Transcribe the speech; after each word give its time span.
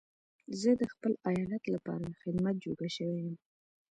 زه 0.61 0.71
د 0.81 0.83
خپل 0.93 1.13
ايالت 1.31 1.63
لپاره 1.73 2.05
د 2.07 2.13
خدمت 2.21 2.55
جوګه 2.63 2.87
شوی 2.95 3.17
يم. 3.25 3.35